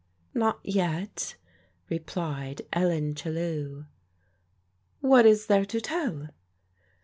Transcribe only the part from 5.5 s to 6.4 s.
to tell